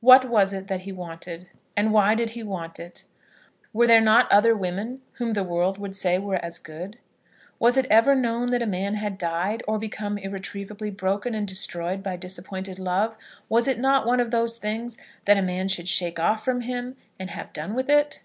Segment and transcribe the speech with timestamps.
[0.00, 3.04] What was it that he wanted, and why did he want it?
[3.72, 6.98] Were there not other women whom the world would say were as good?
[7.60, 12.02] Was it ever known that a man had died, or become irretrievably broken and destroyed
[12.02, 13.16] by disappointed love?
[13.48, 16.96] Was it not one of those things that a man should shake off from him,
[17.16, 18.24] and have done with it?